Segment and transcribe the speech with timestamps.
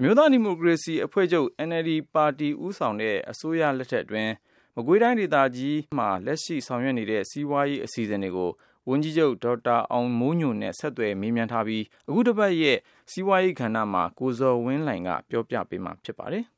[0.00, 4.32] အမျိုးသားဒီမိုကရေစီအဖွဲ့ချုပ် NLD ပါတီဦးဆောင်တဲ့အစိုးရလက်ထက်အတွင်း
[4.76, 8.50] မကွေးတိုင်းဒေသကြီးမှာလက်ရှိဆောင်ရွက်နေတဲ့စီးပွားရေးအစီအစဉ်တွေကို
[8.88, 12.78] ဝန်ကြီးချုပ်ဒေါက်တာအောင်မိုးညိုနဲ့ဆက်သွယ်မေးမြန်းထားပြီးအခုတစ်ပတ်ရဲ့
[13.10, 16.44] စီးပွားရေးကဏ္ဍမှာကိုဇော်ဝင်းလှိုင်ကပြောပြပေးမှာဖြစ်ပါတယ်။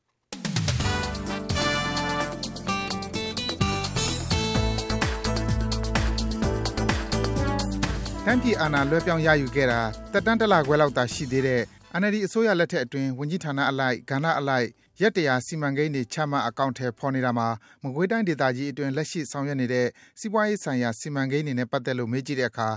[8.31, 9.81] တိုင်းပြည်အာဏာလွှဲပြောင်းရယူခဲ့တာ
[10.13, 11.61] တက်တန်းတလခွဲလောက်သာ ရှိသေးတဲ့
[12.01, 14.67] NLD အစိုးရလက်ထက်အတွင်း ဝန်ကြီးဌာနအလိုက်၊ကဏ္ဍအလိုက်
[15.01, 17.49] ရက် ၁၀၀ စီမံကိန်းတွေ ချမှတ် အကောင်အထည်ဖော်နေတာမှာ
[17.83, 19.87] မကွေးတိုင်းဒေသကြီးအတွင်း လက်ရှိ ဆောင်ရွက်နေတဲ့
[20.21, 22.69] စီးပွားရေးဆိုင်ရာ စီမံကိန်းတွေနဲ့ ပတ်သက်လို့ မေးကြည့်တဲ့အခါ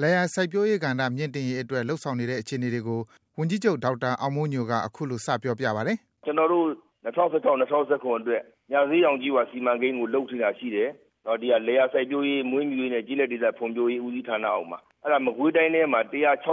[0.00, 3.00] လယ်ယာစိုက်ပျိုးရေးကဏ္ဍ မြှင့်တင်ရေးအတွက် လုပ်ဆောင်နေတဲ့ အခြေအနေတွေကို
[3.38, 6.66] ဝန်ကြီးချုပ် ဒေါက်တာအောင်မိုးညိုက အခုလို စပြောပြပါတယ်။“ကျနော်တို့
[7.04, 8.42] ၂၀၁၆-၂၀၁၇ အတွက်
[8.72, 10.88] ညဈေးရောင်ကျေးရွာစီမံကိန်းကို လုပ်နေတာရှိတယ်။
[11.40, 16.14] ဒီဟာလယ်ယာစိုက်ပျိုးရေး၊မွေးမြူရေးနဲ့ ကျေးလက်ဒေသဖွံ့ဖြိုးရေး ဦးစီးဌာနအောက်မှာ။ အဲဒါမကွေးတိုင်းထဲမှာ၁
[16.44, 16.46] ၆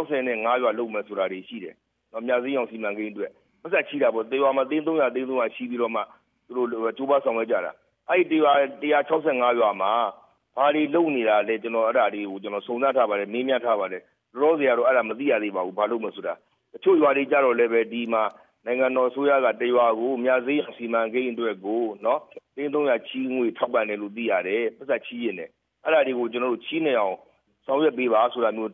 [0.44, 1.76] ၅ရွာလုပ်မယ်ဆိုတာတွေရှိတယ်။
[2.28, 6.02] မြဈေးရောင်စီမံကိန်းအတွက်ပိုက်ဆံရှိတာပေါ့။တစ်ရွာမှာသိန်း၃၀၀သိန်း၃၀၀ရှိပြီးတော့မှ
[6.48, 7.72] သူတို့ကြိုးပမ်းဆောင်ရွက်ကြတာ။
[8.10, 8.64] အဲဒီ၁၆
[9.42, 9.92] ၅ရွာမှာ
[10.58, 14.02] ဘာတွေလုပ်နေတာလဲကျနော်အဲဒါတွေကိုကျနော်စုံစမ်းထားပါတယ်။မေးမြန်းထားပါတယ်။
[14.34, 16.34] လောလောဆယ်ကတော့အဲဒါမသိရသေးပါဘူး။ဘာလုပ်မယ်ဆိုတာ။
[16.74, 18.24] တချို့ရွာတွေကျတော့လည်းပဲဒီမှာ
[18.66, 21.84] နိုင်ငံတော်အစိုးရကတစ်ရွာကိုမြဈေးရောင်စီမံကိန်းအတွက်ကို
[22.56, 25.50] သိန်း၃၀၀ချေးငွေထောက်ပံ့တယ်လို့သိရတယ်။ပိုက်ဆံချေးချင်တယ်။
[25.86, 27.18] အဲဒါတွေကိုကျနော်တို့ချေးနိုင်အောင်
[27.68, 28.72] ဆောင်ရွက်ပေးပါဆိုတာမျိုး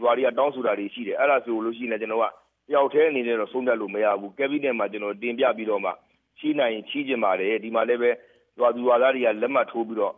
[0.00, 2.24] ရွာတွေကတောင်းဆိုတာတွေရှိတယ်။အဲဒါဆိုလို့ရှိရင်လည်းကျနော်က
[2.68, 5.90] တယောက်တည်းအနေနဲ့တော့ဆုံးဖြတ်လို့မရဘူး။ Cabinet မှာကျနော်တင်ပြပြီးတော့မှ
[6.38, 8.10] ချေးနိုင်ရင်ချေးချင်ပါတယ်။ဒီမှာလည်းပဲ
[8.58, 10.14] ရွာသူရွာသားတွေကလက်မှတ်ထိုးပြီးတော့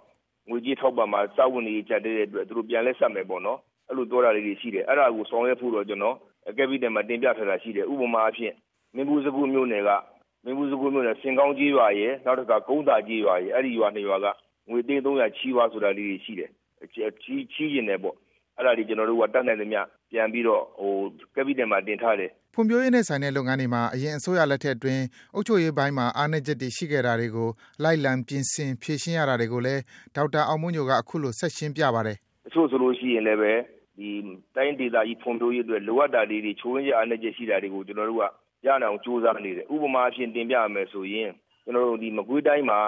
[0.48, 6.16] ငွေကြေးထောက်ပံ့ပါ။စားဝတ်နေရေးကျပ်တည်းတဲ့အတွက်သူတို့ပြန်လည်းဆပ်မယ်ပေါ့နော်။အဲလိုပြောတာလေးတွေရှိတယ်။အဲဒါကိုဆောင်ရွက်ဖို့တော့ကျနော်
[6.56, 8.54] Cabinet မှာတင်ပြထားတာရှိတယ်။ဥပမာအားဖြင့်
[8.94, 9.90] မင်းဘူးစကုမြို့နယ်က
[10.44, 14.26] မင်းဘူးစကုမြို့နယ်ဆင်ကောင်းကျေးရွာရယ်နောက်တခါကုန်းသာကျေးရွာရယ်အဲဒီရွာနှစ်ရွာက
[14.70, 16.50] ငွေသိန်း၃၀၀ချေးပါဆိုတာလေးတွေရှိတယ်။
[16.92, 18.16] ချေးချင်တယ်ပေါ့
[18.58, 19.80] အဲဒါတွေကျနော်တို့ကတတ်နိုင်သမျှ
[20.10, 20.62] ပြန်ပြီးတော့
[21.34, 25.02] Cabinet မှာတင်ထားတယ်။”ဖွံ့ဖြိုးရေးနဲ့ဆိုင်တဲ့လုပ်ငန်းတွေမှာအရင်အစိုးရလက်ထက်အတွင်း
[25.34, 27.48] အုပ်ချုပ်ရေးပိုင်းမှာအားနည်းချက်တွေရှိခဲ့တာတွေကို
[27.82, 29.80] လိုက်လံပြင်ဆင်ဖြေရှင်းရတာတွေကိုလည်း
[30.16, 33.52] ဒေါက်တာအောင်မိုးညိုကအခုလိုဆက်ရှင်းပြပါတယ်။“တချို့ဆိုလို့ရှိရင်လည်းပဲ
[34.56, 38.24] တိုင်းဒေသကြီးဖွံ့ဖြိုးရေးအတွက်လိုအပ်တာလေးတွေချို့ယွင်းချက်အားနည်းချက်ရှိတာတွေကိုကျနော်တို့က
[38.66, 41.30] ရနိုင်အောင်ကြိုးစားနေတယ်။ဥပမာအားဖြင့်တင်ပြရမယ်ဆိုရင်
[41.64, 42.80] ကျနော်တို့မကွေးတိုင်းမှာ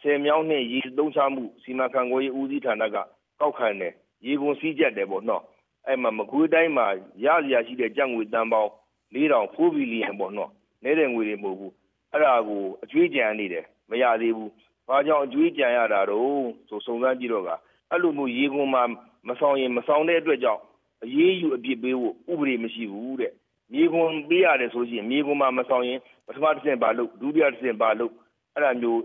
[0.00, 2.96] ဆည်မြောင်းနှင့်ရေအသုံးချမှုစီမံခန့်ခွဲရေးဦးစီးဌာနက
[3.40, 3.92] ကောက်ခံတယ်။
[4.26, 5.42] ရေကုန်စည်းကြပ်တယ်ပေါ့နော်။
[5.86, 6.86] အဲဒီမှာမကွေးတိုင်းမှာ
[7.24, 8.70] ရစရာရှိတဲ့ကျပ်ငွေသန်းပေါင်း
[9.14, 10.50] ၄ထောင်4ဘီလီယံပေါ့နော်။
[10.82, 11.72] နည်းတဲ့ငွေတွေမဟုတ်ဘူး။
[12.12, 14.50] အဲဒါကိုအကြွေးကျန်နေတယ်။မရသေးဘူး။
[14.88, 17.56] ဘာကြောင့်အကြွေးကျန်ရတာတုန်းဆိုစုံစမ်းကြည့်တော့ကာ
[17.90, 18.82] အဲလိုမျိုးရေကုန်မှာ
[19.28, 20.60] မဆောင်ရင်မဆောင်တဲ့အတွက်ကြောင့်
[21.04, 23.32] အရေးယူအပြစ်ပေးဖို့ဥပဒေမရှိဘူးတဲ့။
[23.72, 28.14] မြေခွန်ပေးရတယ်ဆိုလို့ရှိရင်မြေခွန်မှာမဆောင်ရင်ပထမတဆင့်ဘာလုပ်ဒုတိယတဆင့်ဘာလုပ်
[28.54, 29.00] အဲဒါမျိုး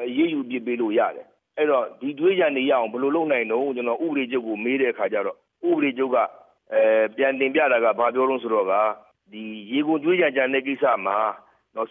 [0.00, 1.26] အရေးယူအပြစ်ပေးလို့ရတယ်။
[1.58, 5.36] အဲဒီတော့ဒီကြွေးကျန်တွေရအောင်ဘယ်လိုလုပ်နိုင်တုန်းကျနော်ဥပဒေချုပ်ကိုမေးတဲ့အခါကျတော့
[5.68, 6.16] ဥပဒေချုပ်က
[7.16, 8.80] ပြန်တင်ပြတာကဘာပြောတုန်းဆိုတော့ကာ
[9.72, 11.18] ရေကုန်ကြွေးကျန်ကျန်တဲ့ကိစ္စမှာ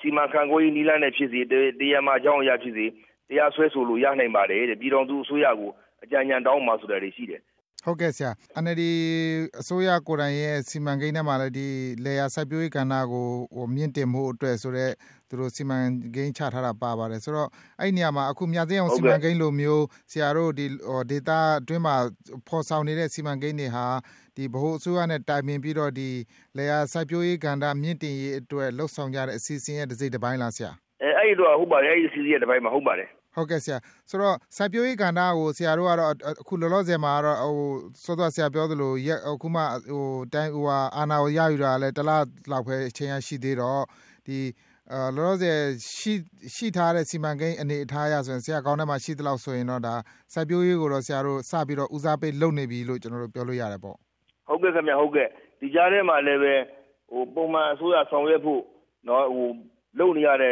[0.02, 1.40] စီမံခန့်ခွဲရေးနည်းလမ်းနဲ့ဖြစ်စေ
[1.80, 2.86] တရားမှာအကြောင်းအရဖြစ်စေ
[3.30, 5.72] တရားစွဲဆိုလို့ရနိုင်ပါတယ်တဲ့။ပြည်ထောင်စုအစိုးရကို
[6.04, 7.42] အကြံဉာဏ်တောင်းပါဆိုတာတွေရှိတယ်။”
[7.86, 8.32] ဟုတ်ကဲ့ဆရာ။
[8.64, 8.84] NLD
[9.60, 14.92] အစိုးရကိုယ်တိုင်ရဲ့စီမံကိန်းထဲမှာလည်းလယ်ယာစိုက်ပျိုးရေးကဏ္ဍကိုမြှင့်တင်ဖို့အတွက်ဆိုတဲ့
[15.30, 15.78] သူတို့စီမံ
[16.16, 17.50] ကိန်းချထားတာပါပါတယ်။ဆိုတော့
[17.80, 20.68] အဲဒီနေရာမှာအခုမြဈေးရောင်စီမံကိန်းလိုမျိုးဆရာတို့ဒေ
[21.28, 21.30] သ
[21.62, 21.96] အတွင်းမှာ
[22.48, 23.86] ဖော်ဆောင်နေတဲ့စီမံကိန်းတွေဟာ
[24.54, 25.92] ဗဟိုအစိုးရနဲ့တိုင်ပင်ပြီးတော့
[26.58, 30.72] လယ်ယာစိုက်ပျိုးရေးကဏ္ဍမြှင့်တင်ရေးအတွက်လုပ်ဆောင်ကြတဲ့အစီအစဉ်ရဲ့တစိတ်တပိုင်းလားဆရာ။
[31.20, 33.78] အဲဒီတော့ဟုတ်ပါတယ်။အဲဒီအစီအစဉ်ရဲ့တပိုင်းပါ။ဟုတ်ပါတယ်။ ဟုတ်ကဲ့ဆရာ။
[34.10, 37.38] ဆိုတော့စိုက်ပျိုးရေးကဏ္ဍကိုဆရာတို့ကတော့အခုလောလောဆယ်မှာတော့
[38.04, 38.92] စောစောကဆရာပြောသလို
[39.30, 39.78] အခုမှအာ
[40.34, 42.12] ဏာကိုရယူတာလည်းတစ်လ
[42.52, 43.84] လောက်ပဲအချိန်ကရှိသေးတော့
[45.16, 45.58] လောလောဆယ်
[46.56, 49.82] ရှိထားတဲ့စီမံကိန်းအနေအထားအရဆိုရင်ဆရာ့ခေါင်းထဲမှာရှိသလောက်ဆိုရင်တော့
[50.34, 53.96] စိုက်ပျိုးရေးကိုတော့ဆရာတို့စပြီးတော့ဦးစားပေးလုပ်နေပြီလို့ကျနော်တို့ပြောလို့ရတယ်ပေါ့။
[54.48, 54.94] ဟုတ်ကဲ့ခင်ဗျ။
[55.60, 56.54] ဒီကြားထဲမှာလည်းပဲ
[57.36, 58.62] ပုံမှန်အစိုးရဆောင်ရွက်ဖို့
[60.00, 60.50] လုပ်နေရတာ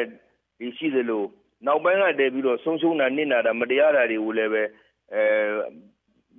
[0.60, 1.24] တွေရှိသလို
[1.66, 4.64] နောက်ပိုင်းကတည်းပြီးတော့ဆုံးရှုံးတာနစ်နာတာမတရားတာတွေကိုလည်းပဲ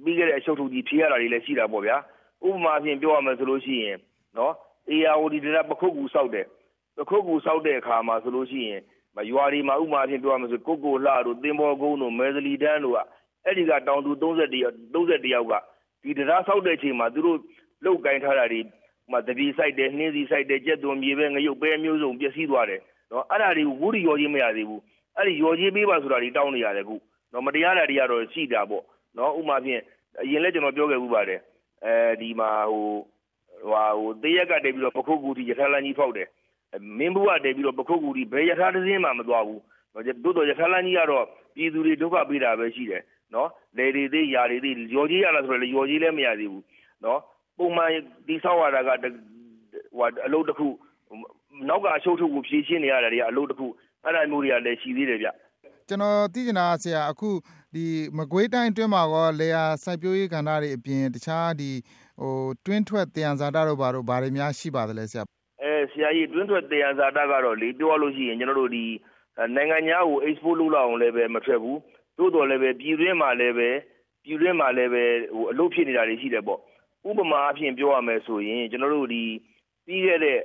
[0.03, 1.97] ပြီးခဲ့တဲ့အရှုပ်ထုကြီးဖြေရတာတွေလည်းရှိတာပေါ့ဗျာ။
[2.47, 3.97] ဥပမာအားဖြင့်ပြောရမယ်ဆိုလို့ရှိရင်
[4.95, 6.47] ဧရာဝတီဒေသပခုက္ကူဆောက်တယ်။
[6.97, 8.81] ပခုက္ကူဆောက်တဲ့အခါမှာဆိုလို့ရှိရင်
[9.31, 12.99] ရွာတွေမှာဥပမာအားဖြင့်ပြောရမယ်ဆိုရင်ကုက္ကိုလှတို့၊သင်္ဘောကုန်းတို့၊မယ်သလီတန်းတို့က
[13.47, 15.55] အဲဒီကတောင်သူ၃၁ယောက်က
[16.03, 17.39] ဒီတံတားဆောက်တဲ့အချိန်မှာသူတို့
[17.85, 18.61] လုပ်ကိုင်ထားတာတွေ
[19.27, 22.81] သပြေစိုက်တယ်၊နှင်းဆီစိုက်တယ်၊ကြက်သွန်၊မြေပဲ၊ငရုတ်ပဲအမျိုးစုံပျက်စီးသွားတယ်။
[23.13, 24.81] အဲဒါတွေကိုအခုထိလျော်ကြေးမရသေးဘူး။
[25.19, 26.97] အဲဒီလျော်ကြေးပေးပါဆိုတာတွေတောင်းနေရတယ်အခု။
[27.47, 28.83] မတရားတာတွေကတော့ရှိတာပေါ့။
[29.39, 29.83] ဥပမာအားဖြင့်
[30.23, 31.41] အရင်လည်းကျနော်ပြောခဲ့ဖူးပါတယ်။
[32.21, 32.51] ဒီမှာ
[34.23, 36.29] သရက်ကနေပြီးတော့ပခုက္ကူအထိရထားလမ်းကြီးဖောက်တယ်။
[36.99, 39.61] မင်းဘူးကနေပြီးတော့ပခုက္ကူအထိဘယ်ရထားတစင်းမှမသွားဘူး။
[40.25, 41.25] သို့သော်ရထားလမ်းကြီးကတော့
[41.57, 43.03] ပြည်သူတွေဒုက္ခပေးတာပဲရှိတယ်။
[43.77, 46.63] လယ်တွေသေးယာတွေသေးလျော်ကြေးရလားဆိုတော့လျော်ကြေးလည်းမရသေးဘူး။
[47.59, 47.91] ပုံမှန်
[48.27, 48.89] တည်ဆောက်ရတာက
[50.27, 50.69] အလုပ်တခု
[51.69, 53.67] နောက်ကအရှုပ်ထုတ်ကိုဖြည့်ရှင်းနေရတာတွေကအလုပ်တစ်ခု
[54.05, 55.29] အဲ့ဒါမျိုးတွေကလည်းရှိသေးတယ်ဗျ
[55.89, 57.31] ကျွန်တော်သိချင်တာဆရာအခု
[57.75, 57.85] ဒီ
[58.19, 61.71] မကွေးတိုင်းအတွင်းမှာကောလေယာစိုက်ပျိုးရေးကဏ္ဍတွေအပြင်တခြားဒီ
[62.21, 62.35] ဟို
[62.67, 65.23] တွင်းထွက်တယံဇာတတို့ဘာတို့ဘာတွေများရှိပါသလဲဆရာ
[65.63, 68.85] အဲဆရာကြီးတွင်းထွက်တယံဇာတကတော့လေပြောလို့ရှိရင်ကျွန်တော်တို့ဒီ
[69.57, 71.79] နိုင်ငံခြားကို export လုပ်လောက်အောင်လည်းပဲမထွက်ဘူး
[72.19, 73.71] သို့တော်လည်းပဲပြည်တွင်းမှာလည်းပဲ
[74.25, 76.61] ပြည်တွင်းမှာလည်းပဲဟိုအလုပ်ဖြစ်နေတာတွေရှိတယ်ပေါ့
[77.09, 79.25] ဥပမာအဖြစ်ပြောရမယ်ဆိုရင်ကျွန်တော်တို့ဒီ
[79.87, 80.39] ပြီးခဲ့တဲ့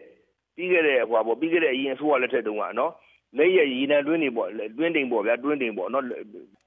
[0.55, 2.91] ပြီးခဲ့တဲ့ဟိုပါပေါ့ပြီးခဲ့တဲ့အရင်အစိုးရလက်ထက်တုန်းကနော်
[3.37, 6.05] လက်ရရည်နံတွင်းတွေပေါ့တွင်းတိမ်ပေါ့ဗျာတွင်းတိမ်ပေါ့နော်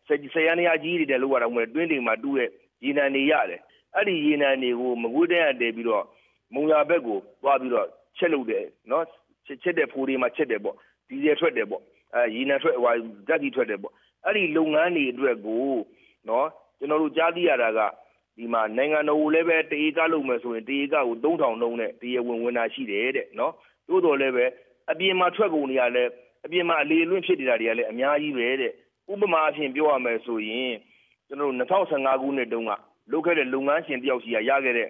[0.07, 2.49] ဆယ်ရနေရာကြီးတွေတဲ့လောက်ရတော့မယ်တွင်းတိမ်မှာတူးတဲ့
[2.85, 3.61] ရည်နံနေရတယ်
[3.95, 6.05] အဲ့ဒီရည်နံတွေကိုမကွေးတဲ့တည်ပြီးတော့
[6.55, 7.87] မုံရဘက်ကိုသွားပြီးတော့
[8.19, 9.05] ချက်လုပ်တယ်နော်
[9.63, 10.77] ချက်တဲ့ဖိုးတွေမှာချက်တယ်ပေါ့
[11.09, 11.83] ဒီဇယ်ထွက်တယ်ပေါ့
[12.15, 12.93] အဲရည်နံထွက်ဟို
[13.29, 13.93] ဓာတ်ကြီးထွက်တယ်ပေါ့
[14.25, 15.67] အဲ့ဒီလုပ်ငန်းတွေအတွက်ကို
[16.29, 16.47] နော်
[16.79, 17.81] ကျွန်တော်တို့ကြားသိရတာက
[18.37, 23.53] ဒီမှာနိုင်ငံတော်ကိုလည်းပဲတအေကလုပ်မယ်ဆိုရင်တအေကကို3000နှုန်းနဲ့တရားဝင်ဝင်တာရှိတယ်တဲ့နော်
[23.89, 24.45] သို့တော်လည်းပဲ
[24.91, 26.11] အပြင်မှာထွက်ကုန်တွေကလည်း
[26.45, 28.73] အပြင်မှာအလေလွင့်ဖြစ်နေတာတွေကလည်းအများကြီးပဲတဲ့
[29.13, 30.75] ဥပမာအဖြစ်ပြောရမယ်ဆိုရင်
[31.27, 32.73] ကျွန်တော်တို့2015ခုနှစ်တုန်းက
[33.13, 34.89] လုပ်ခဲ့တဲ့လုပ်ငန်းရှင်တယောက်စီကရခဲ့တဲ့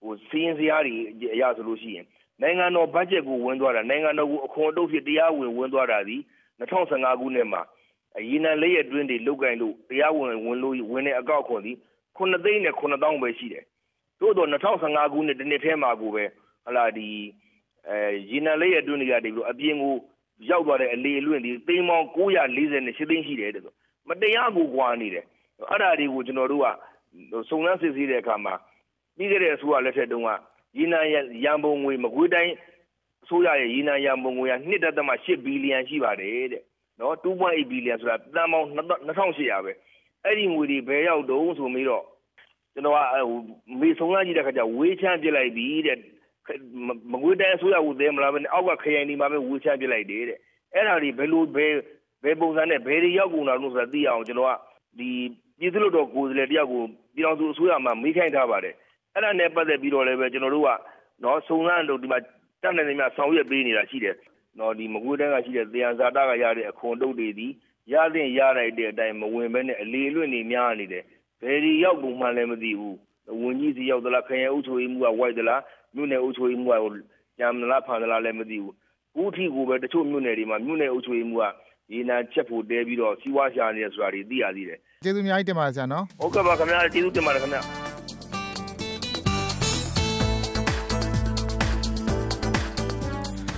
[0.00, 0.94] ဟိုစီးရင်စရာတွေ
[1.34, 2.06] အရဆိုလို့ရှိရင်
[2.42, 6.16] နိုင်ငံတော်ဘတ်ဂျက်ကိုဝင်သွားတာနိုင်ငံတော်ကိုအခွန်အတုပ်ဖြစ်တရားဝင်ဝင်သွားတာဒီ
[6.60, 7.62] 2015ခုနှစ်မှာ
[8.18, 11.72] အရင်နံလေးရတွင်းတွေလုတ်ကင်လို့တရားဝင်ဝင်လို့ဝင်တဲ့အကောက်ခွန်ဒီ
[12.16, 13.64] 9သိန်းနဲ့9000ပဲရှိတယ်
[14.20, 16.24] တို့တော့2015ခုနှစ်ဒီနှစ်ထဲမှာကိုပဲ
[16.66, 17.08] ဟလာဒီ
[17.88, 17.98] အဲ
[18.30, 19.94] ရင်နံလေးရတွင်းတွေကနေပြီးတော့အပြင်ကို
[20.50, 23.74] ရောက်သွားတဲ့အလေအလွင့်ဒီသိန်းပေါင်း948သိန်းရှိတယ်တဲ့ဆို
[24.08, 25.24] မတရားကိုကွာနေတယ်
[25.70, 26.66] အဲ့ဒါတွေကိုကျွန်တော်တို့က
[27.48, 28.54] စုံစမ်းစစ်ဆေးတဲ့အခါမှာ
[29.16, 30.30] ပြီးခဲ့တဲ့အစိုးရလက်ထက်တုန်းက
[30.78, 31.00] ရေနံ
[31.44, 32.54] ရန်ပုံငွေမကွေးတိုင်း
[33.24, 34.54] အစိုးရရဲ့ရေနံရန်ပုံငွေက
[35.00, 36.62] 1.8ဘီလီယံရှိပါတယ်တဲ့
[36.98, 38.68] နော်2.8ဘီလီယံဆိုတာတန်ပေါင်း
[39.06, 39.72] 2800ပဲ
[40.24, 42.04] အဲ့ဒီငွေတွေဘယ်ရောက်တုံးဆိုပြီးတော့
[42.74, 42.98] ကျွန်တော်က
[43.80, 45.98] မေဆုံးလာကြည့်တဲ့ခါကျဝေးချမ်းပြလိုက်ပြီတဲ့
[47.12, 50.38] မကွေးတိုင်းအစိုးရကသဲမလားပဲအောက်ကခရိုင်ဒီမှာပဲဝေးချမ်းပြလိုက်တယ်တဲ့
[50.74, 51.72] အဲ့ဒါတွေဘယ်လိုဘယ်
[52.24, 54.52] ဘယ်ပုံစံနဲ့ဘယ်တွေရောက်ကုန်တာလို့ဆိုတာသိအောင်ကျွန်တော်က
[54.98, 55.08] ဒီ
[55.58, 56.82] ပြည်သူ့တော်ကိုယ်စားလှယ်တယောက်ကို
[57.14, 58.74] ပြည်တော်စုအစိုးရမှာမေးခိုင်းထားပါတယ်
[59.14, 60.70] အဲ့ဒါနဲ့ပတ်သက်ပြီးတော့လည်းပဲကျွန်တော်တို့က
[61.22, 62.18] နော်စုံစမ်းလို့ဒီမှာ
[62.62, 64.16] တက်နေနေမြဆောင်ရွက်ပေးနေတာရှိတယ်
[64.58, 67.46] နော်ဒီမကွေးတန်းကရှိတဲ့သေယံဇာတာကရတဲ့အခွန်တုတ်တွေဒီ
[67.92, 71.04] ရတဲ့ရလိုက်တဲ့အတိုင်းမဝင်ဘဲနဲ့အလေလွင့်နေများနေတယ်
[71.40, 72.96] ဘယ်ဒီရောက်ပုံမှန်လည်းမသိဘူး
[73.42, 75.60] ဝင်ကြီးစီရောက်သလားခရင်အုပ်ချုပ်ရေးမှုကဝိုက်သလား
[75.96, 76.96] မြို့နယ်အုပ်ချုပ်ရေးမှုက
[77.38, 78.74] ကြံမလားဖန်သလားလည်းမသိဘူး
[79.16, 81.44] ခုထိကိုပဲတချို့မြို့နယ်တွေမှာမြို့နယ်အုပ်ချုပ်ရေးမှုက
[81.92, 87.85] ရေနံချက်ဖို့တဲပြီးတော့စီးပွားရှာနေတယ်ဆိုတာတွေသိရသေးတယ်ကျေးဇူးအများကြီးတင်ပါတယ်ဆရာနော်ဟုတ်ကဲ့ပါခင်ဗျာကျေးဇူးတင်ပါတယ်ခင်ဗျာ